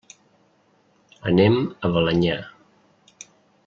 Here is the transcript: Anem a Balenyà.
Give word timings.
Anem 1.33 1.59
a 1.69 1.93
Balenyà. 1.99 2.41